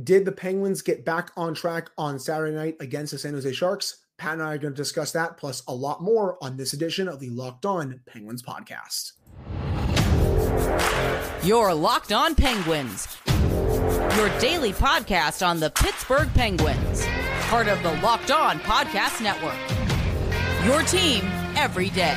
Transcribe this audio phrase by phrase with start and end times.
[0.00, 3.98] Did the Penguins get back on track on Saturday night against the San Jose Sharks?
[4.16, 7.08] Pat and I are going to discuss that plus a lot more on this edition
[7.08, 9.12] of the Locked On Penguins podcast.
[11.44, 13.18] Your Locked On Penguins,
[14.16, 17.04] your daily podcast on the Pittsburgh Penguins,
[17.48, 19.58] part of the Locked On Podcast Network.
[20.64, 21.20] Your team
[21.54, 22.16] every day.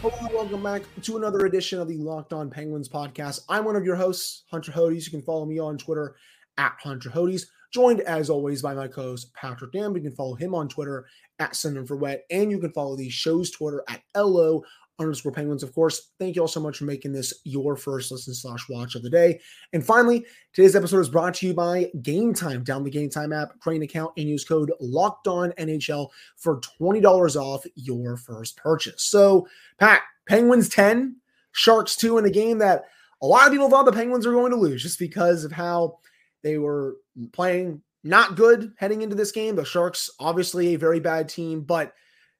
[0.00, 3.40] Hello, welcome back to another edition of the Locked On Penguins podcast.
[3.48, 5.04] I'm one of your hosts, Hunter Hodes.
[5.04, 6.14] You can follow me on Twitter
[6.56, 7.46] at Hunter Hodes.
[7.72, 9.96] Joined as always by my co-host Patrick Dam.
[9.96, 11.06] You can follow him on Twitter
[11.40, 14.62] at Send for Wet, and you can follow the show's Twitter at LO
[14.98, 15.62] underscore penguins.
[15.62, 18.94] Of course, thank you all so much for making this your first listen slash watch
[18.94, 19.40] of the day.
[19.72, 22.64] And finally, today's episode is brought to you by Game Time.
[22.64, 26.60] Down the Game Time app, create an account, and use code Locked On NHL for
[26.60, 29.04] twenty dollars off your first purchase.
[29.04, 29.46] So,
[29.78, 31.16] Pat, Penguins ten,
[31.52, 32.84] Sharks two in a game that
[33.22, 35.98] a lot of people thought the Penguins were going to lose just because of how
[36.42, 36.96] they were
[37.32, 39.56] playing not good heading into this game.
[39.56, 41.92] The Sharks, obviously, a very bad team, but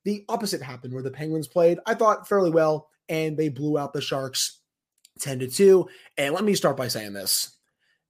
[0.09, 3.93] the opposite happened where the Penguins played, I thought, fairly well, and they blew out
[3.93, 4.61] the Sharks
[5.21, 5.87] 10 to 2.
[6.17, 7.57] And let me start by saying this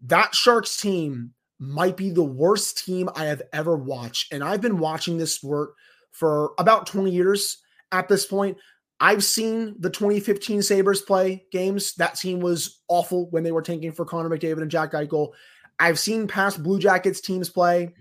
[0.02, 4.32] that Sharks team might be the worst team I have ever watched.
[4.32, 5.70] And I've been watching this sport
[6.12, 7.58] for about 20 years
[7.90, 8.56] at this point.
[9.00, 11.94] I've seen the 2015 Sabres play games.
[11.96, 15.32] That team was awful when they were tanking for Connor McDavid and Jack Eichel.
[15.80, 17.92] I've seen past Blue Jackets teams play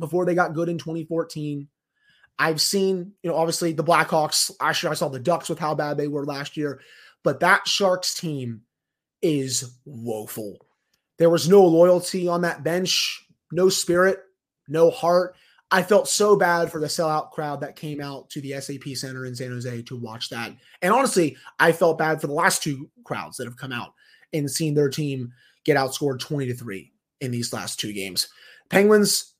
[0.00, 1.68] before they got good in 2014.
[2.38, 4.50] I've seen, you know, obviously the Blackhawks.
[4.60, 6.80] Actually, I saw the Ducks with how bad they were last year,
[7.24, 8.62] but that Sharks team
[9.22, 10.58] is woeful.
[11.18, 14.20] There was no loyalty on that bench, no spirit,
[14.68, 15.34] no heart.
[15.70, 19.24] I felt so bad for the sellout crowd that came out to the SAP Center
[19.24, 20.52] in San Jose to watch that.
[20.82, 23.94] And honestly, I felt bad for the last two crowds that have come out
[24.32, 25.32] and seen their team
[25.64, 28.28] get outscored 20 to 3 in these last two games.
[28.68, 29.34] Penguins,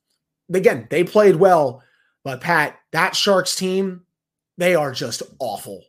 [0.53, 1.81] again, they played well,
[2.27, 4.01] but Pat, that Sharks team,
[4.57, 5.81] they are just awful.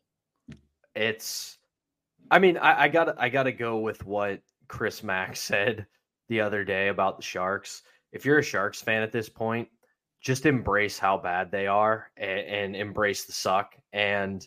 [0.94, 1.58] It's,
[2.30, 5.84] I mean, I, I got I got to go with what Chris Mack said
[6.28, 7.82] the other day about the Sharks.
[8.12, 9.68] If you're a Sharks fan at this point,
[10.20, 13.74] just embrace how bad they are and, and embrace the suck.
[13.92, 14.46] And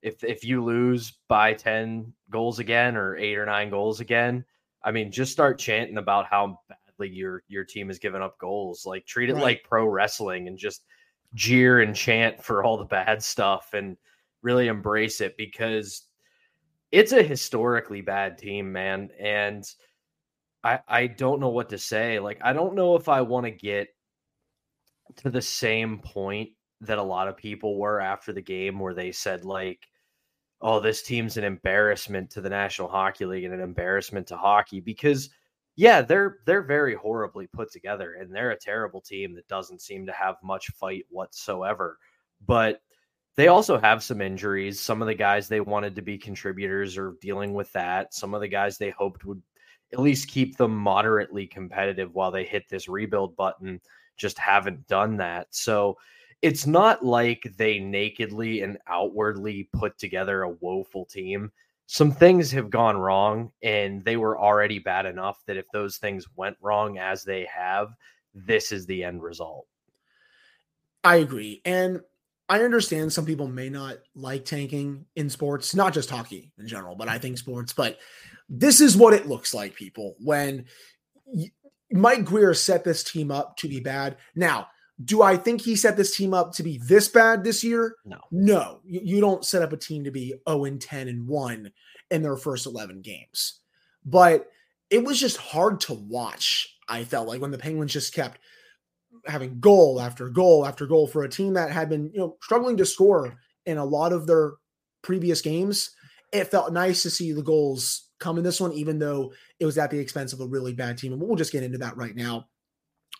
[0.00, 4.44] if if you lose by ten goals again or eight or nine goals again,
[4.84, 8.86] I mean, just start chanting about how badly your your team has given up goals.
[8.86, 9.42] Like treat it right.
[9.42, 10.84] like pro wrestling and just
[11.34, 13.96] jeer and chant for all the bad stuff and
[14.42, 16.02] really embrace it because
[16.90, 19.10] it's a historically bad team, man.
[19.18, 19.64] And
[20.62, 22.18] I I don't know what to say.
[22.18, 23.88] Like I don't know if I want to get
[25.16, 26.50] to the same point
[26.80, 29.86] that a lot of people were after the game where they said like
[30.60, 34.80] oh this team's an embarrassment to the National Hockey League and an embarrassment to hockey
[34.80, 35.30] because
[35.76, 40.06] yeah, they're they're very horribly put together and they're a terrible team that doesn't seem
[40.06, 41.98] to have much fight whatsoever.
[42.46, 42.82] But
[43.36, 44.78] they also have some injuries.
[44.80, 48.12] Some of the guys they wanted to be contributors are dealing with that.
[48.12, 49.42] Some of the guys they hoped would
[49.92, 53.80] at least keep them moderately competitive while they hit this rebuild button
[54.16, 55.46] just haven't done that.
[55.50, 55.96] So
[56.42, 61.50] it's not like they nakedly and outwardly put together a woeful team
[61.86, 66.26] some things have gone wrong and they were already bad enough that if those things
[66.36, 68.46] went wrong as they have, mm-hmm.
[68.46, 69.66] this is the end result.
[71.04, 71.60] I agree.
[71.64, 72.00] And
[72.48, 76.94] I understand some people may not like tanking in sports, not just hockey in general,
[76.94, 77.72] but I think sports.
[77.72, 77.98] But
[78.48, 80.66] this is what it looks like, people, when
[81.90, 84.16] Mike Grier set this team up to be bad.
[84.34, 84.68] Now,
[85.02, 87.96] do I think he set this team up to be this bad this year?
[88.04, 88.18] No.
[88.30, 88.80] No.
[88.84, 91.72] You, you don't set up a team to be 0 and 10 and 1
[92.10, 93.60] in their first 11 games.
[94.04, 94.48] But
[94.90, 96.76] it was just hard to watch.
[96.88, 98.38] I felt like when the Penguins just kept
[99.26, 102.76] having goal after goal after goal for a team that had been, you know, struggling
[102.76, 104.52] to score in a lot of their
[105.02, 105.90] previous games.
[106.32, 109.78] It felt nice to see the goals come in this one, even though it was
[109.78, 111.12] at the expense of a really bad team.
[111.12, 112.48] And we'll just get into that right now.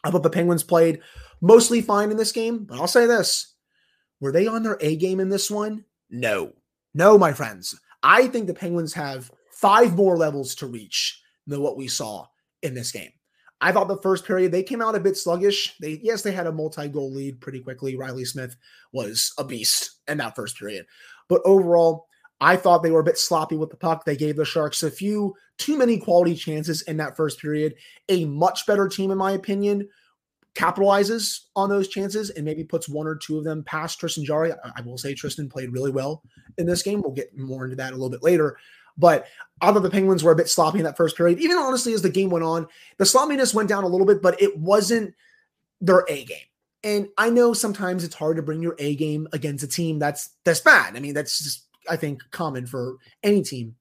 [0.04, 1.00] I thought the Penguins played
[1.40, 3.54] mostly fine in this game, but I'll say this.
[4.20, 5.84] Were they on their A game in this one?
[6.10, 6.52] No.
[6.94, 7.78] No, my friends.
[8.02, 12.26] I think the Penguins have five more levels to reach than what we saw
[12.62, 13.10] in this game.
[13.60, 15.76] I thought the first period they came out a bit sluggish.
[15.80, 17.96] They yes, they had a multi-goal lead pretty quickly.
[17.96, 18.56] Reilly Smith
[18.92, 20.84] was a beast in that first period.
[21.28, 22.06] But overall,
[22.42, 24.04] I thought they were a bit sloppy with the puck.
[24.04, 27.76] They gave the Sharks a few too many quality chances in that first period.
[28.08, 29.88] A much better team, in my opinion,
[30.56, 34.52] capitalizes on those chances and maybe puts one or two of them past Tristan Jarry.
[34.52, 36.24] I, I will say Tristan played really well
[36.58, 37.00] in this game.
[37.00, 38.58] We'll get more into that a little bit later.
[38.98, 39.26] But
[39.60, 42.10] although the Penguins were a bit sloppy in that first period, even honestly, as the
[42.10, 42.66] game went on,
[42.98, 45.14] the sloppiness went down a little bit, but it wasn't
[45.80, 46.38] their A game.
[46.82, 50.30] And I know sometimes it's hard to bring your A game against a team that's
[50.42, 50.96] that's bad.
[50.96, 53.76] I mean, that's just I think common for any team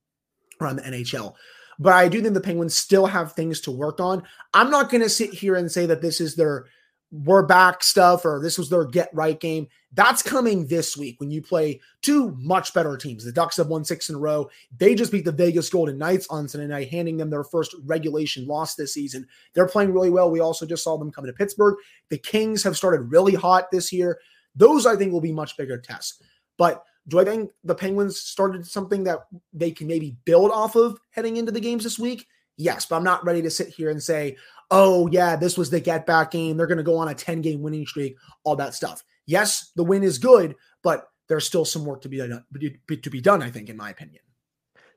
[0.59, 1.33] around the NHL.
[1.80, 4.24] But I do think the Penguins still have things to work on.
[4.53, 6.65] I'm not going to sit here and say that this is their
[7.12, 9.68] we're back stuff or this was their get right game.
[9.94, 13.25] That's coming this week when you play two much better teams.
[13.25, 14.50] The Ducks have won six in a row.
[14.77, 18.47] They just beat the Vegas Golden Knights on Sunday night, handing them their first regulation
[18.47, 19.27] loss this season.
[19.54, 20.31] They're playing really well.
[20.31, 21.75] We also just saw them come to Pittsburgh.
[22.09, 24.19] The Kings have started really hot this year.
[24.56, 26.21] Those, I think, will be much bigger tests.
[26.57, 29.19] But do I think the Penguins started something that
[29.53, 32.27] they can maybe build off of heading into the games this week?
[32.57, 34.38] Yes, but I'm not ready to sit here and say,
[34.69, 36.57] oh, yeah, this was the get back game.
[36.57, 39.03] They're going to go on a 10 game winning streak, all that stuff.
[39.25, 43.21] Yes, the win is good, but there's still some work to be done, to be
[43.21, 44.21] done, I think, in my opinion.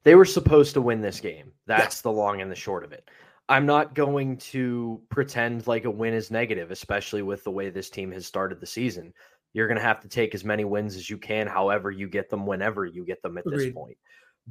[0.02, 1.52] They were supposed to win this game.
[1.66, 3.08] That's the long and the short of it.
[3.48, 7.90] I'm not going to pretend like a win is negative, especially with the way this
[7.90, 9.12] team has started the season.
[9.54, 12.28] You're going to have to take as many wins as you can, however you get
[12.28, 13.68] them, whenever you get them at Agreed.
[13.68, 13.96] this point.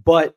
[0.04, 0.36] But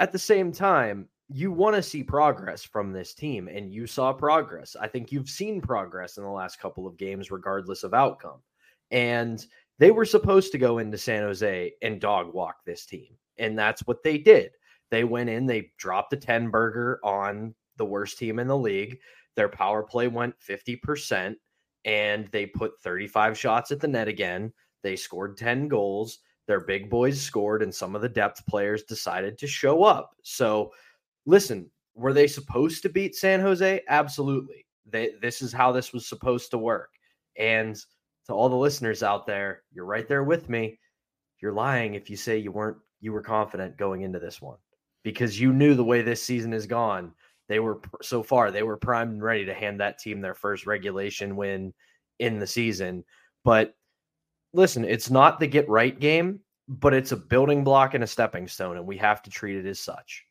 [0.00, 4.12] at the same time, you want to see progress from this team, and you saw
[4.12, 4.74] progress.
[4.80, 8.40] I think you've seen progress in the last couple of games, regardless of outcome.
[8.90, 9.44] And
[9.78, 13.14] they were supposed to go into San Jose and dog walk this team.
[13.38, 14.52] And that's what they did.
[14.90, 18.98] They went in, they dropped a 10 burger on the worst team in the league.
[19.36, 21.36] Their power play went 50%,
[21.84, 24.52] and they put 35 shots at the net again.
[24.82, 26.18] They scored 10 goals.
[26.46, 30.10] Their big boys scored, and some of the depth players decided to show up.
[30.22, 30.72] So,
[31.26, 33.82] listen, were they supposed to beat San Jose?
[33.88, 34.64] Absolutely.
[34.86, 36.90] They, this is how this was supposed to work.
[37.36, 37.76] And
[38.26, 40.78] to all the listeners out there, you're right there with me.
[41.40, 44.56] You're lying if you say you weren't you were confident going into this one
[45.04, 47.12] because you knew the way this season has gone.
[47.48, 50.66] They were so far they were primed and ready to hand that team their first
[50.66, 51.72] regulation win
[52.18, 53.04] in the season.
[53.44, 53.74] But
[54.52, 58.48] listen, it's not the get right game, but it's a building block and a stepping
[58.48, 60.24] stone, and we have to treat it as such.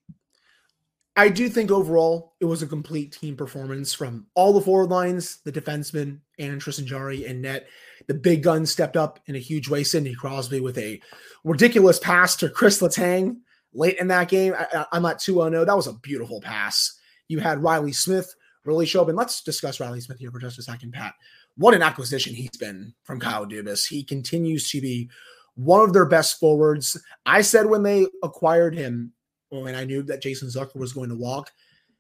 [1.15, 5.39] I do think overall it was a complete team performance from all the forward lines,
[5.43, 7.67] the defensemen, and Tristan Jarry and net.
[8.05, 9.83] The big guns stepped up in a huge way.
[9.83, 11.01] Sidney Crosby with a
[11.43, 13.37] ridiculous pass to Chris Letang
[13.73, 14.53] late in that game.
[14.55, 15.65] I, am at 2 0.
[15.65, 16.99] That was a beautiful pass.
[17.27, 18.33] You had Reilly Smith
[18.65, 19.07] really show up.
[19.07, 21.13] And let's discuss Reilly Smith here for just a second, Pat.
[21.56, 23.88] What an acquisition he's been from Kyle Dubas.
[23.88, 25.09] He continues to be
[25.56, 27.01] one of their best forwards.
[27.25, 29.13] I said when they acquired him
[29.50, 31.51] when I knew that Jason Zucker was going to walk,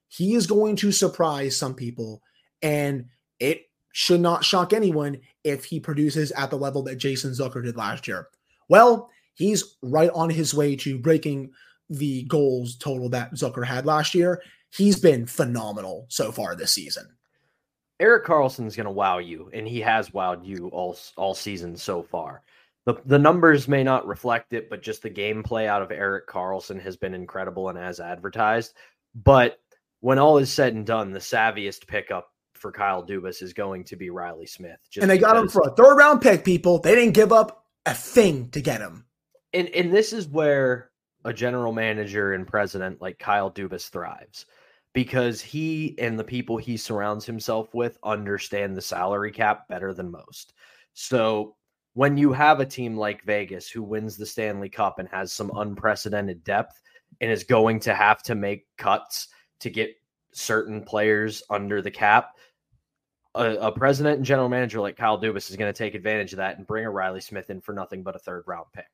[0.09, 2.21] he is going to surprise some people.
[2.61, 3.05] And
[3.39, 3.63] it
[3.93, 8.07] should not shock anyone if he produces at the level that Jason Zucker did last
[8.07, 8.27] year.
[8.69, 11.51] Well, he's right on his way to breaking
[11.89, 14.41] the goals total that Zucker had last year.
[14.77, 17.17] He's been phenomenal so far this season.
[17.99, 22.03] Erik Karlsson's going to wow you, and he has wowed you all all season so
[22.03, 22.43] far
[22.87, 26.81] the the numbers may not reflect it, but just the gameplay out of Erik Karlsson
[26.81, 28.73] has been incredible and as advertised.
[29.13, 29.59] But
[29.99, 33.97] when all is said and done, the savviest pickup for Kyle Dubas is going to
[33.97, 34.79] be Reilly Smith.
[35.01, 36.79] and they got him for a third round pick, people.
[36.79, 39.05] They didn't give up a thing to get him.
[39.51, 40.91] And and this is where
[41.25, 44.45] a general manager and president like Kyle Dubas thrives
[44.97, 50.09] because he and the people he surrounds himself with understand the salary cap better than
[50.09, 50.53] most.
[50.95, 51.55] So
[51.93, 55.51] when you have a team like Vegas who wins the Stanley Cup and has some
[55.55, 56.81] unprecedented depth
[57.21, 59.27] and is going to have to make cuts
[59.59, 59.91] to get
[60.33, 62.31] certain players under the cap,
[63.35, 66.37] a, a president and general manager like Kyle Dubas is going to take advantage of
[66.37, 68.87] that and bring a Reilly Smith in for nothing but a third round pick.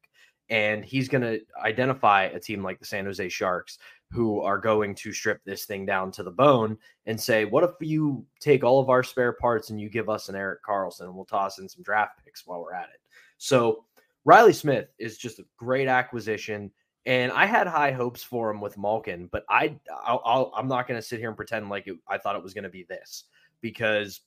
[0.50, 3.78] And he's going to identify a team like the San Jose Sharks
[4.14, 6.78] who are going to strip this thing down to the bone
[7.08, 10.30] and say, what if you take all of our spare parts and you give us
[10.30, 13.02] an Erik Karlsson and we'll toss in some draft picks while we're at it?
[13.40, 13.86] So
[14.24, 16.72] Reilly Smith is just a great acquisition.
[17.08, 21.00] And I had high hopes for him with Malkin, but I, i am not going
[21.00, 23.26] to sit here and pretend like it, I thought it was going to be this
[23.62, 24.22] because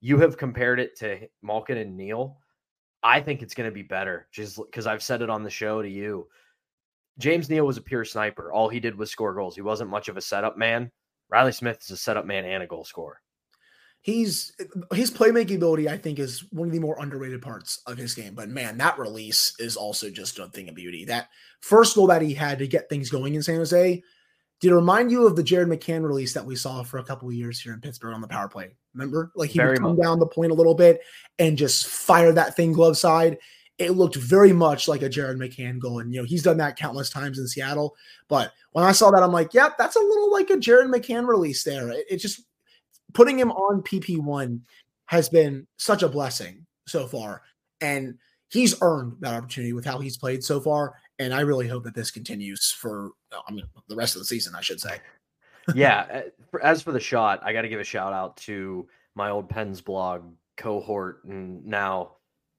[0.00, 2.38] you have compared it to Malkin and Neal.
[3.02, 5.82] I think it's going to be better just because I've said it on the show
[5.82, 6.26] to you.
[7.18, 8.52] James Neal was a pure sniper.
[8.52, 9.54] All he did was score goals.
[9.54, 10.90] He wasn't much of a setup man.
[11.28, 13.20] Reilly Smith is a setup man and a goal scorer.
[14.02, 14.52] He's
[14.92, 18.34] his playmaking ability, I think, is one of the more underrated parts of his game.
[18.34, 21.04] But man, that release is also just a thing of beauty.
[21.06, 21.28] That
[21.60, 24.00] first goal that he had to get things going in San Jose,
[24.60, 27.28] Did it remind you of the Jared McCann release that we saw for a couple
[27.28, 28.76] of years here in Pittsburgh on the power play?
[28.94, 30.02] Remember, like he Very would come much.
[30.04, 31.00] down the point a little bit
[31.38, 33.38] and just fire that thing glove side.
[33.78, 36.76] It looked very much like a Jared McCann goal, and you know he's done that
[36.76, 37.94] countless times in Seattle.
[38.28, 41.26] But when I saw that, I'm like, yep, that's a little like a Jared McCann
[41.26, 41.90] release there.
[41.90, 42.42] It, it just
[43.12, 44.62] putting him on PP one
[45.06, 47.42] has been such a blessing so far,
[47.80, 48.16] and
[48.48, 50.94] he's earned that opportunity with how he's played so far.
[51.18, 54.54] And I really hope that this continues for, I mean, the rest of the season,
[54.54, 55.00] I should say.
[55.74, 56.22] yeah.
[56.52, 59.48] uh, As for the shot, I got to give a shout out to my old
[59.48, 60.24] Pens blog
[60.56, 62.15] cohort and now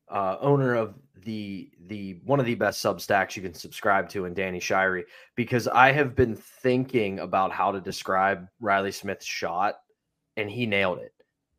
[0.09, 4.35] uh, owner of the the one of the best Substacks you can subscribe to, and
[4.35, 5.03] Danny Shirey,
[5.35, 9.75] because I have been thinking about how to describe Reilly Smith's shot,
[10.37, 11.13] and he nailed it.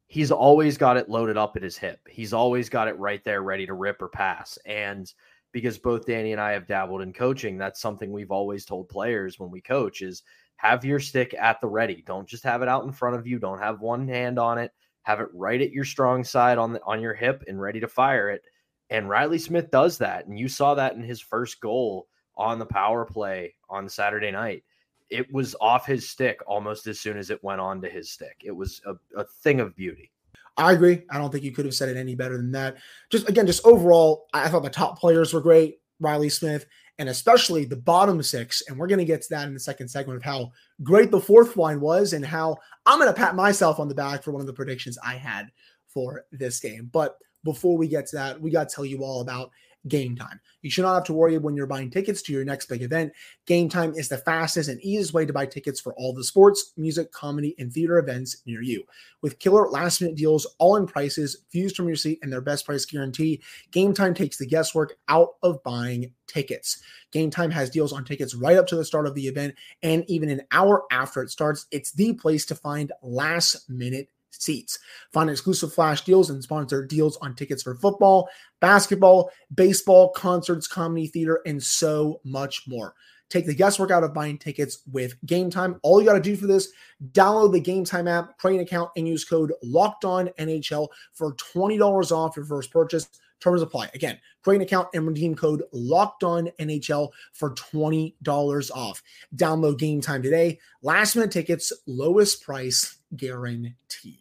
[0.07, 2.00] He's always got it loaded up at his hip.
[2.09, 4.59] He's always got it right there, ready to rip or pass.
[4.64, 5.12] And
[5.52, 9.38] because both Danny and I have dabbled in coaching, that's something we've always told players
[9.38, 10.23] when we coach is
[10.57, 12.02] have your stick at the ready.
[12.07, 13.38] Don't just have it out in front of you.
[13.38, 14.73] Don't have one hand on it.
[15.02, 17.88] Have it right at your strong side on the on your hip and ready to
[17.88, 18.43] fire it.
[18.90, 20.26] And Reilly Smith does that.
[20.26, 24.64] And you saw that in his first goal on the power play on Saturday night.
[25.11, 28.43] It was off his stick almost as soon as it went onto his stick.
[28.45, 30.11] It was a, a thing of beauty.
[30.59, 31.02] I agree.
[31.11, 32.76] I don't think you could have said it any better than that.
[33.11, 35.81] Just again, just overall, I thought the top players were great.
[36.00, 36.67] Reilly Smith,
[36.99, 38.62] and especially the bottom six.
[38.69, 40.50] And we're going to get to that in the second segment of how
[40.83, 44.23] great the fourth line was and how I'm going to pat myself on the back
[44.23, 45.50] for one of the predictions I had
[45.87, 46.90] for this game.
[46.93, 49.50] But before we get to that, we got to tell you all about
[49.87, 50.41] game time.
[50.63, 53.13] You should not have to worry when you're buying tickets to your next big event.
[53.47, 56.73] Game time is the fastest and easiest way to buy tickets for all the sports,
[56.77, 58.85] music, comedy, and theater events near you.
[59.23, 62.67] With killer last minute deals, all in prices, views from your seat, and their best
[62.67, 66.83] price guarantee, Game Time takes the guesswork out of buying tickets.
[67.13, 70.05] Game Time has deals on tickets right up to the start of the event and
[70.09, 71.67] even an hour after it starts.
[71.71, 74.79] It's the place to find last minute seats.
[75.13, 78.29] Find exclusive flash deals and sponsor deals on tickets for football,
[78.61, 82.95] basketball, baseball, concerts, comedy, theater, and so much more.
[83.29, 85.79] Take the guesswork out of buying tickets with Game Time.
[85.83, 86.73] All you got to do for this,
[87.13, 91.35] download the Game Time app, create an account, and use code Locked On NHL for
[91.35, 93.09] $20 off your first purchase.
[93.40, 93.90] Terms apply.
[93.95, 99.02] Again, create an account and redeem code Locked On NHL for $20 off.
[99.37, 100.59] Download Game Time today.
[100.83, 104.16] Last minute tickets, lowest price guaranteed.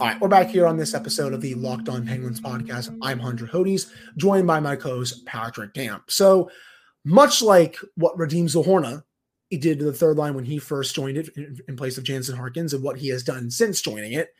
[0.00, 2.96] All right, we're back here on this episode of the Locked On Penguins podcast.
[3.02, 6.10] I'm Hunter Hodes, joined by my co-host Patrick Damp.
[6.10, 6.50] So,
[7.04, 9.02] much like what Radim Zohorna
[9.50, 11.28] he did to the third line when he first joined it
[11.68, 14.30] in place of Jansen Harkins, and what he has done since joining it,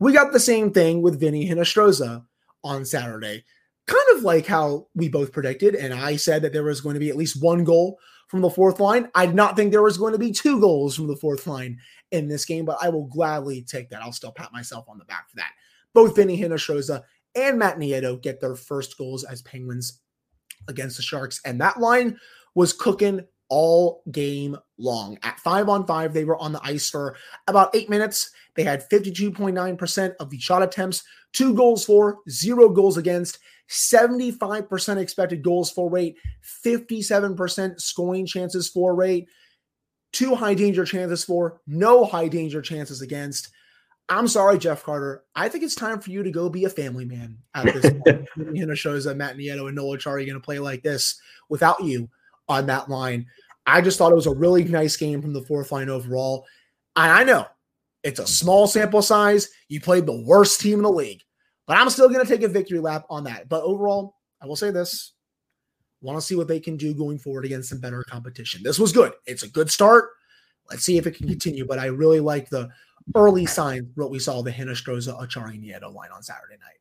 [0.00, 2.24] we got the same thing with Vinny Hinostroza
[2.64, 3.44] on Saturday.
[3.86, 7.00] Kind of like how we both predicted, and I said that there was going to
[7.00, 9.10] be at least one goal from the fourth line.
[9.14, 11.78] I did not think there was going to be two goals from the fourth line
[12.12, 14.02] in this game, but I will gladly take that.
[14.02, 15.52] I'll still pat myself on the back for that.
[15.92, 17.02] Both Vinny Hinostroza
[17.34, 20.00] and Matt Nieto get their first goals as Penguins
[20.68, 22.18] against the Sharks, and that line
[22.54, 25.18] was cooking all game long.
[25.22, 28.30] At five on five, they were on the ice for about eight minutes.
[28.54, 33.38] They had 52.9% of the shot attempts, two goals for, zero goals against,
[33.70, 36.16] 75% expected goals for rate,
[36.64, 39.28] 57% scoring chances for rate,
[40.12, 43.48] two high danger chances for, no high danger chances against.
[44.08, 45.22] I'm sorry, Jeff Carter.
[45.34, 48.28] I think it's time for you to go be a family man at this point.
[48.38, 51.18] Hinostroza Matt Nieto and Noel Acciari going to play like this
[51.48, 52.10] without you
[52.48, 53.26] on that line.
[53.64, 56.44] I just thought it was a really nice game from the fourth line overall.
[56.96, 57.46] And I know
[58.02, 59.48] it's a small sample size.
[59.68, 61.22] You played the worst team in the league,
[61.66, 63.48] but I'm still going to take a victory lap on that.
[63.48, 65.12] But overall, I will say this
[66.02, 68.62] want to see what they can do going forward against some better competition.
[68.62, 69.12] This was good.
[69.26, 70.10] It's a good start.
[70.68, 71.64] Let's see if it can continue.
[71.64, 72.70] But I really like the
[73.14, 76.78] early sign what we saw the Hinostroza Acciari Nieto line on Saturday night.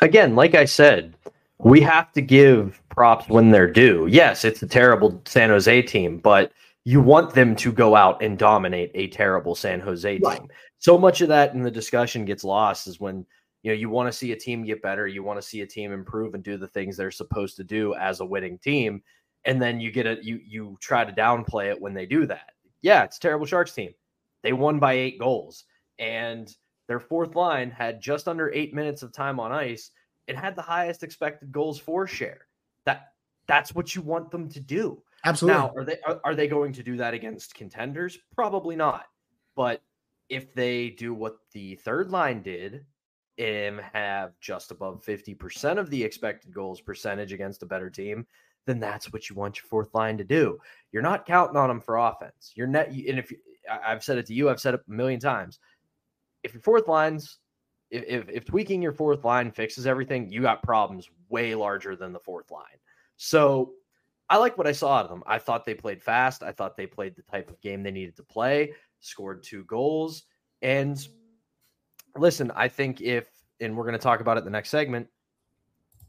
[0.00, 1.14] Again, like I said,
[1.58, 4.06] we have to give props when they're due.
[4.08, 6.52] Yes, it's a terrible San Jose team, but
[6.84, 10.38] you want them to go out and dominate a terrible San Jose Right.
[10.38, 10.48] team.
[10.78, 13.24] So much of that in the discussion gets lost is when
[13.62, 15.66] you know you want to see a team get better, you want to see a
[15.66, 19.02] team improve and do the things they're supposed to do as a winning team,
[19.44, 22.50] and then you get it you you try to downplay it when they do that.
[22.82, 23.94] Yeah, it's a terrible Sharks team.
[24.42, 25.64] They won by 8 goals
[25.98, 26.54] and
[26.86, 29.90] their fourth line had just under 8 minutes of time on ice
[30.26, 32.46] it had the highest expected goals for share.
[32.84, 33.12] That
[33.46, 35.02] that's what you want them to do.
[35.24, 35.60] Absolutely.
[35.60, 38.18] Now, are they are, are they going to do that against contenders?
[38.34, 39.06] Probably not.
[39.56, 39.82] But
[40.28, 42.84] if they do what the third line did
[43.38, 48.26] and have just above 50% of the expected goals percentage against a better team,
[48.66, 50.58] then that's what you want your fourth line to do.
[50.92, 52.52] You're not counting on them for offense.
[52.54, 53.32] You're net, and if
[53.70, 55.58] I've said it to you, I've said it a million times.
[56.42, 57.38] If your fourth line's
[57.90, 62.12] if, if, if tweaking your fourth line fixes everything, you got problems way larger than
[62.12, 62.78] the fourth line.
[63.16, 63.74] So
[64.28, 65.22] I like what I saw out of them.
[65.26, 66.42] I thought they played fast.
[66.42, 70.24] I thought they played the type of game they needed to play, scored two goals.
[70.62, 71.06] And
[72.16, 73.28] listen, I think if,
[73.60, 75.08] and we're going to talk about it the next segment,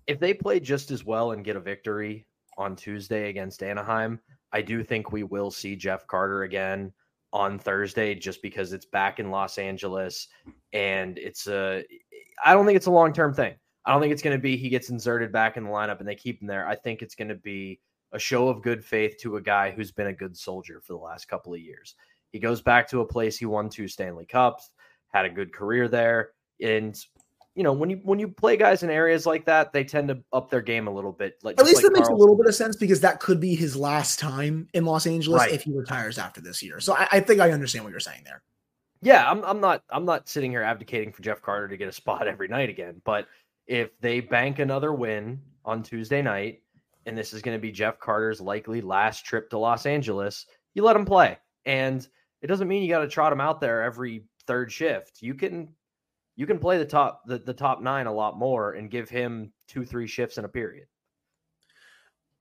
[0.07, 2.25] if they play just as well and get a victory
[2.57, 4.19] on Tuesday against Anaheim,
[4.51, 6.93] I do think we will see Jeff Carter again
[7.34, 10.29] on Thursday just because it's back in Los Angeles
[10.72, 11.84] and it's a
[12.45, 13.55] I don't think it's a long-term thing.
[13.86, 16.07] I don't think it's going to be he gets inserted back in the lineup and
[16.07, 16.65] they keep him there.
[16.65, 17.81] I think it's going to be
[18.15, 21.00] a show of good faith to a guy who's been a good soldier for the
[21.00, 21.95] last couple of years.
[22.31, 24.72] He goes back to a place he won two Stanley Cups,
[25.10, 26.31] had a good career there,
[26.62, 26.98] and
[27.55, 30.24] you know when you when you play guys in areas like that, they tend to
[30.34, 31.36] up their game a little bit.
[31.43, 33.53] Like at least like it makes a little bit of sense because that could be
[33.53, 35.51] his last time in Los Angeles right.
[35.51, 36.79] if he retires after this year.
[36.79, 38.41] So I, I think I understand what you're saying there.
[39.01, 41.91] Yeah, I'm I'm not I'm not sitting here advocating for Jeff Carter to get a
[42.01, 43.27] spot every night again, but
[43.67, 46.62] if they bank another win on Tuesday night,
[47.06, 50.84] and this is going to be Jeff Carter's likely last trip to Los Angeles, you
[50.84, 51.38] let him play.
[51.66, 52.08] And
[52.42, 55.22] it doesn't mean you got to trot him out there every third shift.
[55.22, 55.70] You can
[56.36, 59.54] you can play the top the, the top nine a lot more and give him
[59.68, 60.88] two, three shifts in a period.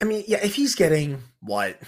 [0.00, 1.80] I mean, yeah, if he's getting what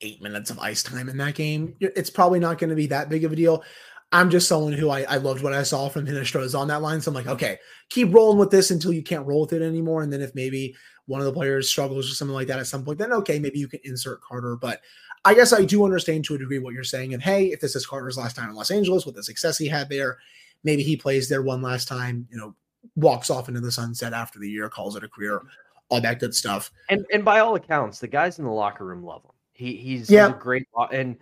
[0.00, 3.08] eight minutes of ice time in that game, it's probably not going to be that
[3.08, 3.62] big of a deal.
[4.12, 7.00] I'm just someone who I, I loved what I saw from Hinostroza on that line.
[7.00, 7.58] So I'm like, okay,
[7.90, 10.02] keep rolling with this until you can't roll with it anymore.
[10.02, 10.74] And then if maybe
[11.06, 13.58] one of the players struggles or something like that at some point, then okay, maybe
[13.58, 14.56] you can insert Carter.
[14.56, 14.80] But
[15.24, 17.14] I guess I do understand to a degree what you're saying.
[17.14, 19.68] And hey, if this is Carter's last time in Los Angeles with the success he
[19.68, 20.18] had there,
[20.64, 22.54] maybe he plays there one last time, you know,
[22.96, 25.42] walks off into the sunset after the year, calls it a career,
[25.88, 26.72] all that good stuff.
[26.88, 29.32] And and by all accounts, the guys in the locker room love him.
[29.52, 30.28] He he's, yeah.
[30.28, 31.16] he's a great and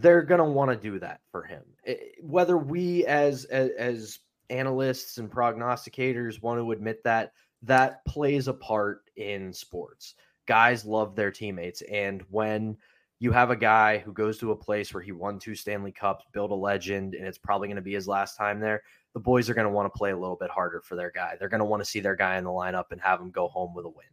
[0.00, 1.62] they're gonna want to do that for him.
[2.20, 4.18] Whether we as, as as
[4.50, 7.32] analysts and prognosticators want to admit that,
[7.62, 10.14] that plays a part in sports.
[10.46, 12.76] Guys love their teammates, and when
[13.20, 16.24] you have a guy who goes to a place where he won two Stanley Cups,
[16.32, 18.82] built a legend, and it's probably going to be his last time there.
[19.14, 21.36] The boys are going to want to play a little bit harder for their guy.
[21.38, 23.48] They're going to want to see their guy in the lineup and have him go
[23.48, 24.04] home with a win.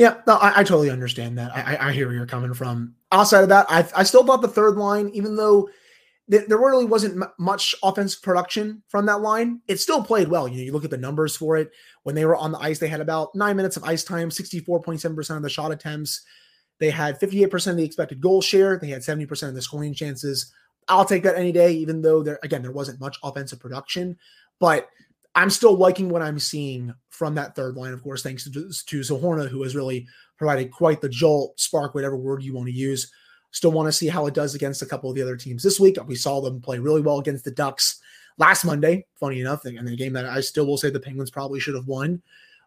[0.00, 1.54] Yeah, no, I, I totally understand that.
[1.54, 2.94] I, I, hear where you're coming from.
[3.12, 5.68] Outside of that, I, I still thought the third line, even though
[6.30, 10.48] th- there really wasn't m- much offensive production from that line, it still played well.
[10.48, 11.70] You know, you look at the numbers for it.
[12.04, 15.36] When they were on the ice, they had about nine minutes of ice time, 64.7%
[15.36, 16.22] of the shot attempts.
[16.78, 18.78] They had 58% of the expected goal share.
[18.78, 20.50] They had 70% of the scoring chances.
[20.88, 24.16] I'll take that any day, even though there, again, there wasn't much offensive production.
[24.60, 24.88] But
[25.34, 29.00] I'm still liking what I'm seeing from that third line, of course, thanks to, to
[29.00, 33.12] Zohorna, who has really provided quite the jolt, spark, whatever word you want to use.
[33.52, 35.80] Still want to see how it does against a couple of the other teams this
[35.80, 35.98] week.
[36.06, 38.00] We saw them play really well against the Ducks
[38.38, 41.60] last Monday, funny enough, in a game that I still will say the Penguins probably
[41.60, 42.22] should have won.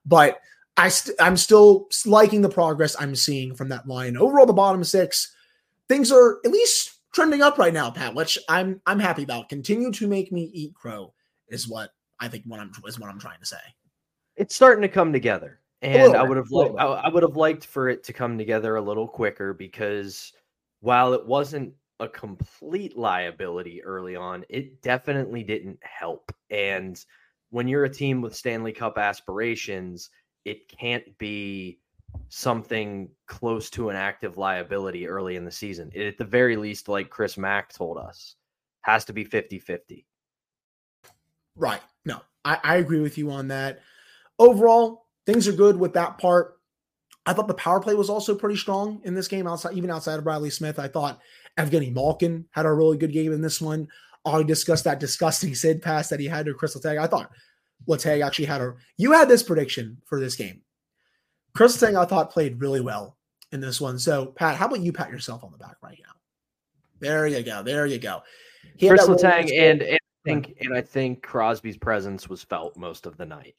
[0.05, 0.39] But
[0.77, 4.17] I st- I'm still liking the progress I'm seeing from that line.
[4.17, 5.33] Overall, the bottom six,
[5.87, 9.49] things are at least trending up right now, Pat, which I'm I'm happy about.
[9.49, 11.13] Continue to make me eat crow
[11.47, 11.91] is what
[12.23, 13.57] I think what I'm is what I'm trying to say.
[14.37, 17.65] It's starting to come together, and I would have liked I, I would have liked
[17.65, 20.31] for it to come together a little quicker because
[20.79, 26.31] while it wasn't a complete liability early on, it definitely didn't help.
[26.49, 27.03] And
[27.49, 30.09] when you're a team with Stanley Cup aspirations,
[30.45, 31.79] it can't be
[32.29, 35.91] something close to an active liability early in the season.
[35.93, 38.35] It, at the very least, like Chris Mack told us,
[38.81, 40.05] has to be 50 50.
[41.55, 41.81] Right.
[42.05, 43.81] No, I, I agree with you on that.
[44.39, 46.57] Overall, things are good with that part.
[47.25, 50.17] I thought the power play was also pretty strong in this game, outside even outside
[50.17, 50.79] of Bradley Smith.
[50.79, 51.19] I thought
[51.57, 53.87] Evgeny Malkin had a really good game in this one.
[54.25, 56.99] I discussed that disgusting Sid pass that he had to Chris Letang.
[56.99, 57.31] I thought
[57.87, 58.73] Letang actually had a.
[58.97, 60.61] You had this prediction for this game.
[61.55, 63.17] Chris Letang, I thought, played really well
[63.51, 63.99] in this one.
[63.99, 66.13] So, Pat, how about you pat yourself on the back right now?
[66.99, 67.63] There you go.
[67.63, 68.23] There you go.
[68.75, 73.17] He Chris Letang and, and think, and I think Crosby's presence was felt most of
[73.17, 73.55] the night.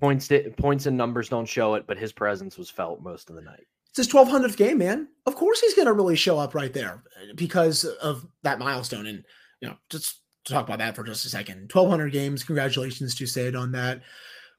[0.00, 3.42] Points, points and numbers don't show it, but his presence was felt most of the
[3.42, 3.66] night.
[3.90, 5.08] It's his 1200th game, man.
[5.26, 9.06] Of course, he's going to really show up right there eh, because of that milestone.
[9.06, 9.24] And
[9.60, 12.44] you know, just to talk about that for just a second, 1200 games.
[12.44, 14.02] Congratulations to Sid on that.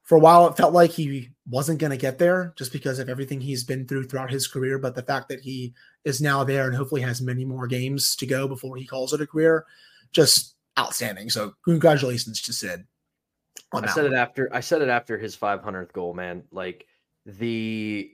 [0.03, 3.09] For a while, it felt like he wasn't going to get there just because of
[3.09, 4.79] everything he's been through throughout his career.
[4.79, 5.73] But the fact that he
[6.03, 9.21] is now there and hopefully has many more games to go before he calls it
[9.21, 9.65] a career,
[10.11, 11.29] just outstanding.
[11.29, 12.85] So congratulations to Sid.
[13.73, 14.13] I said one.
[14.13, 16.43] it after I said it after his 500th goal, man.
[16.51, 16.87] Like
[17.25, 18.11] the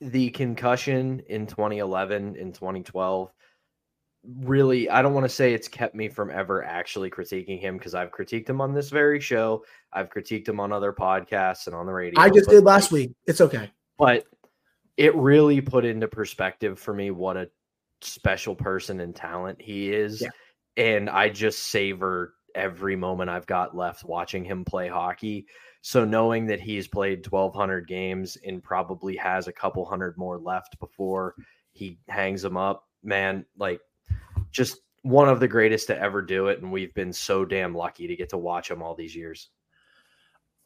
[0.00, 3.32] the concussion in 2011 in 2012
[4.24, 7.94] really I don't want to say it's kept me from ever actually critiquing him because
[7.94, 9.64] I've critiqued him on this very show.
[9.92, 12.20] I've critiqued him on other podcasts and on the radio.
[12.20, 13.12] I just did last week.
[13.26, 13.70] It's okay.
[13.98, 14.24] But
[14.96, 17.50] it really put into perspective for me what a
[18.00, 20.20] special person and talent he is.
[20.20, 20.28] Yeah.
[20.76, 25.46] And I just savor every moment I've got left watching him play hockey.
[25.82, 30.78] So knowing that he's played 1200 games and probably has a couple hundred more left
[30.78, 31.34] before
[31.72, 33.80] he hangs them up, man, like
[34.50, 36.62] just one of the greatest to ever do it.
[36.62, 39.48] And we've been so damn lucky to get to watch him all these years.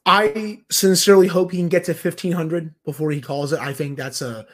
[0.05, 3.59] I sincerely hope he can get to 1500 before he calls it.
[3.59, 4.47] I think that's a,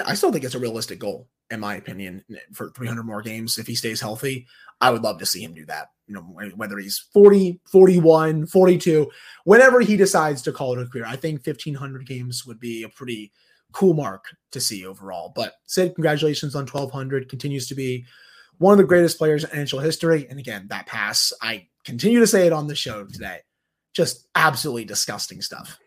[0.00, 3.58] I, I still think it's a realistic goal, in my opinion, for 300 more games
[3.58, 4.46] if he stays healthy.
[4.80, 5.88] I would love to see him do that.
[6.06, 6.22] You know,
[6.56, 9.10] whether he's 40, 41, 42,
[9.44, 12.88] whenever he decides to call it a career, I think 1500 games would be a
[12.88, 13.32] pretty
[13.72, 15.32] cool mark to see overall.
[15.34, 17.28] But Sid, congratulations on 1200.
[17.28, 18.04] Continues to be
[18.58, 20.26] one of the greatest players in NHL history.
[20.28, 23.40] And again, that pass, I continue to say it on the show today.
[23.92, 25.78] Just absolutely disgusting stuff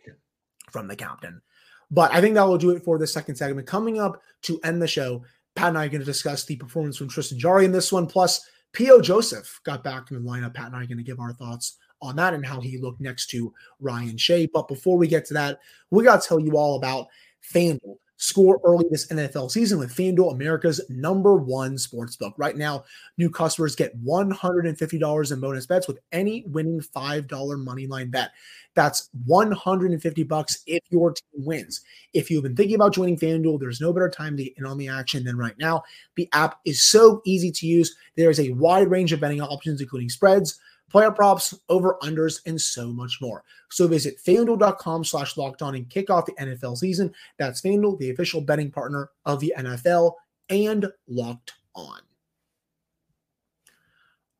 [0.72, 1.41] from the captain.
[1.89, 3.67] But I think that will do it for the second segment.
[3.67, 5.23] Coming up to end the show,
[5.56, 8.08] Pat and I are going to discuss the performance from Tristan Jarry in this one.
[8.08, 9.02] Plus, P.O.
[9.02, 10.54] Joseph got back in the lineup.
[10.54, 13.02] Pat and I are going to give our thoughts on that and how he looked
[13.02, 14.47] next to Ryan Shea.
[14.47, 17.08] But before we get to that, we got to tell you all about
[17.54, 22.34] FanDuel score early this NFL season with FanDuel, America's number one sports book.
[22.38, 22.84] Right now,
[23.17, 28.32] new customers get $150 in bonus bets with any winning $5 money line bet.
[28.73, 31.82] That's 150 bucks if your team wins.
[32.13, 34.77] If you've been thinking about joining FanDuel, there's no better time to get in on
[34.77, 35.84] the action than right now.
[36.15, 37.95] The app is so easy to use.
[38.15, 42.60] There is a wide range of betting options, including spreads, player props, over unders, and
[42.60, 43.43] so much more.
[43.69, 47.13] So visit fanduel.com slash locked on and kick off the NFL season.
[47.38, 50.13] That's FanDuel, the official betting partner of the NFL
[50.50, 52.00] and locked on.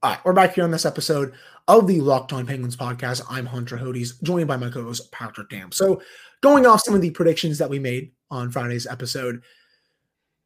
[0.04, 1.34] All right, we're back here on this episode
[1.68, 3.24] of the Locked On Penguins podcast.
[3.30, 5.72] I'm Hunter Hodes, joined by my co-host Patrick Dam.
[5.72, 6.02] So,
[6.42, 9.42] going off some of the predictions that we made on Friday's episode,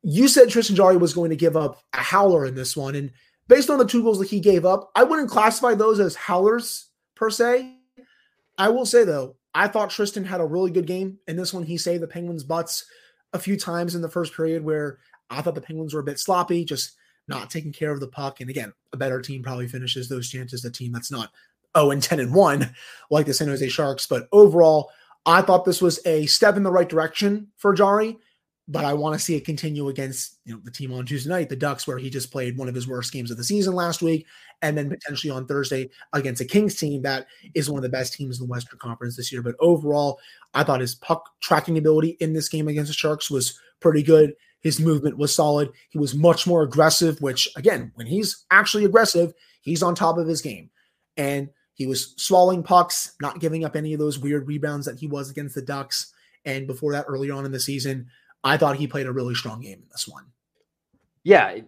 [0.03, 3.11] you said Tristan Jarry was going to give up a howler in this one, and
[3.47, 6.89] based on the two goals that he gave up, I wouldn't classify those as howlers
[7.15, 7.75] per se.
[8.57, 11.63] I will say though, I thought Tristan had a really good game in this one.
[11.63, 12.85] He saved the Penguins' butts
[13.33, 14.99] a few times in the first period where
[15.29, 16.95] I thought the Penguins were a bit sloppy, just
[17.27, 18.41] not taking care of the puck.
[18.41, 20.63] And again, a better team probably finishes those chances.
[20.65, 21.31] A team that's not
[21.77, 22.73] 0 and 10 and 1
[23.09, 24.07] like the San Jose Sharks.
[24.07, 24.89] But overall,
[25.25, 28.17] I thought this was a step in the right direction for Jarry
[28.71, 31.49] but I want to see it continue against you know the team on Tuesday night,
[31.49, 34.01] the Ducks, where he just played one of his worst games of the season last
[34.01, 34.25] week,
[34.61, 38.13] and then potentially on Thursday against a Kings team that is one of the best
[38.13, 39.41] teams in the Western Conference this year.
[39.41, 40.19] But overall,
[40.53, 44.33] I thought his puck tracking ability in this game against the Sharks was pretty good.
[44.61, 45.71] His movement was solid.
[45.89, 50.27] He was much more aggressive, which again, when he's actually aggressive, he's on top of
[50.27, 50.69] his game.
[51.17, 55.07] And he was swallowing pucks, not giving up any of those weird rebounds that he
[55.07, 56.13] was against the Ducks.
[56.45, 58.07] And before that, early on in the season,
[58.43, 60.25] I thought he played a really strong game in this one.
[61.23, 61.59] Yeah,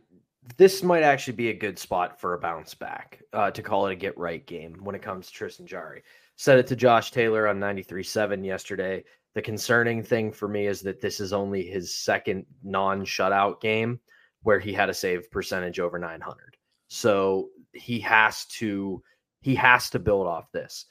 [0.57, 3.93] this might actually be a good spot for a bounce back uh, to call it
[3.93, 6.03] a get right game when it comes to Tristan Jarry.
[6.36, 9.03] Said it to Josh Taylor on 93.7 yesterday.
[9.36, 13.99] The concerning thing for me is that this is only his second non shutout game
[14.41, 16.57] where he had a save percentage over 900.
[16.88, 19.01] So he has to
[19.41, 20.86] he has to build off this.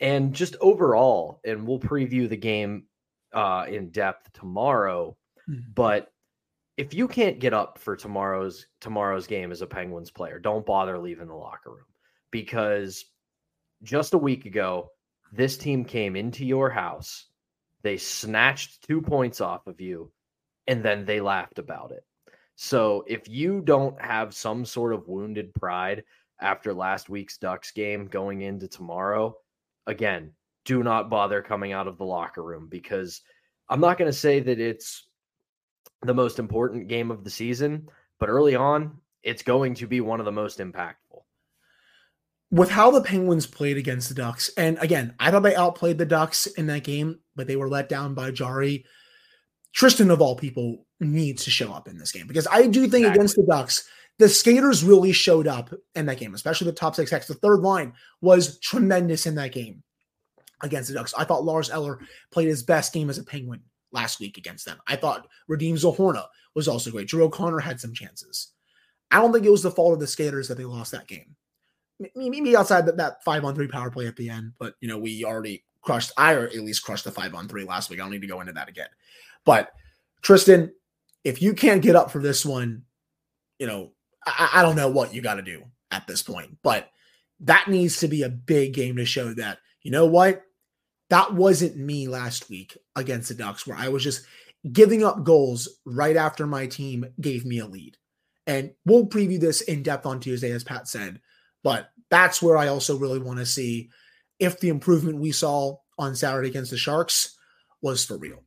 [0.00, 2.84] And just overall, and we'll preview the game
[3.34, 5.16] uh, in depth tomorrow.
[5.48, 5.72] Mm-hmm.
[5.74, 6.12] But
[6.76, 10.98] if you can't get up for tomorrow's tomorrow's game as a Penguins player, don't bother
[10.98, 11.86] leaving the locker room
[12.30, 13.04] because
[13.82, 14.90] just a week ago,
[15.32, 17.26] this team came into your house,
[17.82, 20.10] they snatched two points off of you,
[20.66, 22.04] and then they laughed about it.
[22.56, 26.04] So if you don't have some sort of wounded pride
[26.40, 29.36] after last week's Ducks game going into tomorrow,
[29.86, 30.32] again,
[30.64, 33.22] do not bother coming out of the locker room because
[33.68, 35.07] I'm not going to say that it's
[36.02, 40.20] the most important game of the season, but early on, it's going to be one
[40.20, 41.22] of the most impactful.
[42.50, 46.06] With how the Penguins played against the Ducks, and again, I thought they outplayed the
[46.06, 48.86] Ducks in that game, but they were let down by Jarry.
[49.74, 53.02] Tristan, of all people, needs to show up in this game because I do think
[53.02, 53.10] exactly.
[53.10, 57.12] against the Ducks, the skaters really showed up in that game, especially the top six
[57.12, 57.26] X.
[57.26, 59.82] The third line was tremendous in that game
[60.62, 61.14] against the Ducks.
[61.16, 62.00] I thought Lars Eller
[62.32, 63.60] played his best game as a Penguin
[63.92, 64.78] last week against them.
[64.86, 67.08] I thought Radim Zohorna was also great.
[67.08, 68.48] Drew O'Connor had some chances.
[69.10, 71.34] I don't think it was the fault of the skaters that they lost that game.
[72.14, 74.98] Maybe outside that, that five on three power play at the end, but you know,
[74.98, 77.98] we already crushed, I at least crushed the five on three last week.
[77.98, 78.88] I don't need to go into that again.
[79.44, 79.72] But
[80.22, 80.72] Tristan,
[81.24, 82.82] if you can't get up for this one,
[83.58, 83.92] you know,
[84.26, 86.90] I, I don't know what you got to do at this point, but
[87.40, 90.42] that needs to be a big game to show that, you know what?
[91.10, 94.26] That wasn't me last week against the Ducks, where I was just
[94.72, 97.96] giving up goals right after my team gave me a lead.
[98.46, 101.20] And we'll preview this in depth on Tuesday, as Pat said.
[101.62, 103.90] But that's where I also really want to see
[104.38, 107.36] if the improvement we saw on Saturday against the Sharks
[107.82, 108.42] was for real.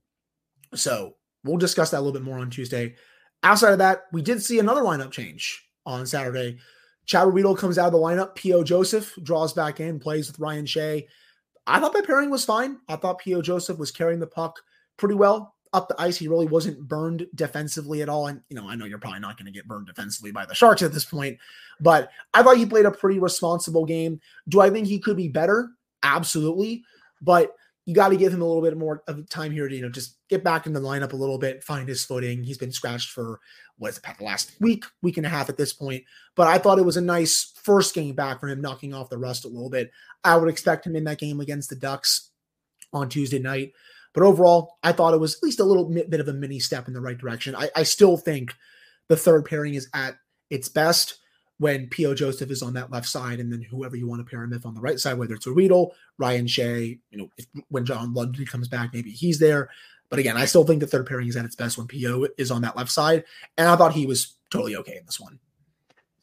[0.73, 2.95] So we'll discuss that a little bit more on Tuesday.
[3.43, 6.57] Outside of that, we did see another lineup change on Saturday.
[7.05, 8.35] Chad Ruhwedel comes out of the lineup.
[8.35, 8.63] P.O.
[8.63, 11.07] Joseph draws back in, plays with Ryan Shea.
[11.71, 12.79] I thought that pairing was fine.
[12.87, 13.41] I thought P.O.
[13.41, 14.59] Joseph was carrying the puck
[14.97, 16.17] pretty well up the ice.
[16.17, 18.27] He really wasn't burned defensively at all.
[18.27, 20.53] And, you know, I know you're probably not going to get burned defensively by the
[20.53, 21.37] Sharks at this point,
[21.79, 24.19] but I thought he played a pretty responsible game.
[24.49, 25.69] Do I think he could be better?
[26.03, 26.83] Absolutely.
[27.21, 27.55] But
[27.85, 29.89] you got to give him a little bit more of time here to, you know,
[29.89, 32.43] just get back in the lineup a little bit, find his footing.
[32.43, 33.39] He's been scratched for
[33.87, 36.03] it, about the last week, week and a half at this point.
[36.35, 39.17] But I thought it was a nice first game back for him, knocking off the
[39.17, 39.91] rust a little bit.
[40.23, 42.29] I would expect him in that game against the Ducks
[42.93, 43.73] on Tuesday night.
[44.13, 46.87] But overall, I thought it was at least a little bit of a mini step
[46.87, 47.55] in the right direction.
[47.55, 48.53] I, I still think
[49.07, 50.15] the third pairing is at
[50.49, 51.19] its best
[51.61, 52.15] when P.O.
[52.15, 54.65] Joseph is on that left side, and then whoever you want to pair him with
[54.65, 58.15] on the right side, whether it's a Riedel, Ryan Shea, you know, if, when John
[58.15, 59.69] Ludvig comes back, maybe he's there.
[60.11, 62.27] But again, I still think the third pairing is at its best when P.O.
[62.37, 63.23] is on that left side,
[63.57, 65.39] and I thought he was totally okay in this one.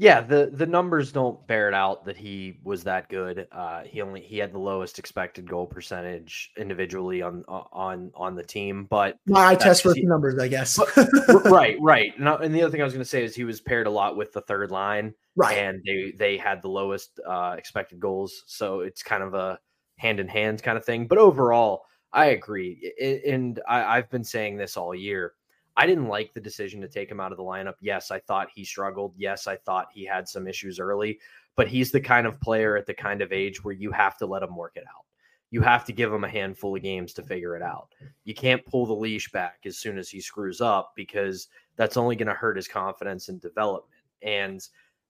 [0.01, 3.48] Yeah, the the numbers don't bear it out that he was that good.
[3.51, 8.42] Uh, he only he had the lowest expected goal percentage individually on on on the
[8.44, 10.79] team, but my test for numbers, I guess.
[11.46, 12.12] right, right.
[12.16, 13.90] And, and the other thing I was going to say is he was paired a
[13.90, 15.59] lot with the third line, right?
[15.59, 19.59] And they they had the lowest uh, expected goals, so it's kind of a
[19.96, 21.09] hand in hand kind of thing.
[21.09, 22.92] But overall, I agree,
[23.27, 25.35] and I, I've been saying this all year
[25.79, 27.77] I didn't like the decision to take him out of the lineup.
[27.81, 29.14] Yes, I thought he struggled.
[29.16, 31.21] Yes, I thought he had some issues early,
[31.55, 34.27] but he's the kind of player at the kind of age where you have to
[34.27, 35.05] let him work it out.
[35.53, 37.90] You have to give him a handful of games to figure it out.
[38.25, 42.16] You can't pull the leash back as soon as he screws up because that's only
[42.16, 44.03] going to hurt his confidence and development.
[44.21, 44.61] And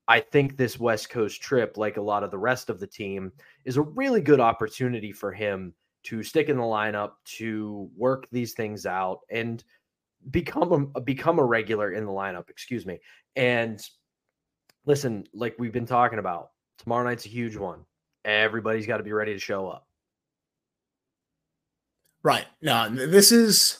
[0.06, 3.32] I think this West Coast trip, like a lot of the rest of the team,
[3.64, 5.72] is a really good opportunity for him
[6.04, 9.20] to stick in the lineup, to work these things out.
[9.30, 9.62] And
[10.30, 12.50] become a become a regular in the lineup.
[12.50, 13.00] Excuse me.
[13.36, 13.80] And
[14.84, 17.84] listen, like we've been talking about, tomorrow night's a huge one.
[18.24, 19.86] Everybody's got to be ready to show up.
[22.22, 22.46] Right.
[22.60, 23.78] No, this is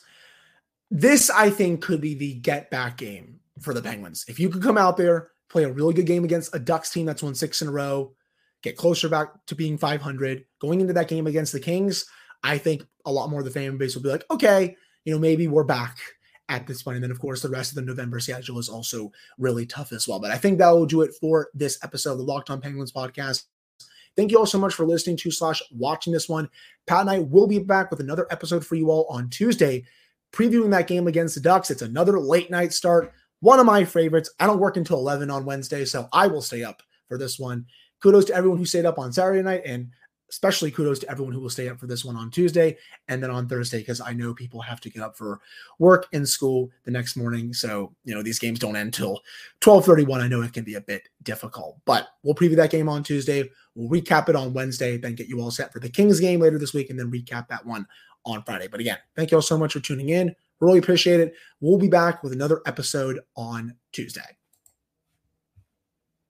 [0.90, 4.24] this I think could be the get back game for the Penguins.
[4.28, 7.06] If you could come out there, play a really good game against a Ducks team
[7.06, 8.14] that's won six in a row,
[8.62, 12.04] get closer back to being 500, going into that game against the Kings,
[12.42, 15.18] I think a lot more of the fan base will be like, okay, you know,
[15.18, 15.98] maybe we're back
[16.48, 16.96] at this point.
[16.96, 20.08] And then, of course, the rest of the November schedule is also really tough as
[20.08, 20.20] well.
[20.20, 22.92] But I think that will do it for this episode of the Locked On Penguins
[22.92, 23.44] podcast.
[24.16, 26.48] Thank you all so much for listening to slash watching this one.
[26.86, 29.84] Pat and I will be back with another episode for you all on Tuesday,
[30.32, 31.70] previewing that game against the Ducks.
[31.70, 34.30] It's another late night start, one of my favorites.
[34.40, 37.66] I don't work until 11 on Wednesday, so I will stay up for this one.
[38.00, 39.90] Kudos to everyone who stayed up on Saturday night and
[40.30, 42.76] especially kudos to everyone who will stay up for this one on Tuesday
[43.08, 45.40] and then on Thursday because I know people have to get up for
[45.78, 47.52] work and school the next morning.
[47.52, 49.20] So, you know, these games don't end till
[49.60, 50.20] 12:31.
[50.20, 53.50] I know it can be a bit difficult, but we'll preview that game on Tuesday.
[53.74, 56.58] We'll recap it on Wednesday, then get you all set for the Kings game later
[56.58, 57.86] this week and then recap that one
[58.24, 58.68] on Friday.
[58.68, 60.34] But again, thank you all so much for tuning in.
[60.60, 61.34] Really appreciate it.
[61.60, 64.37] We'll be back with another episode on Tuesday.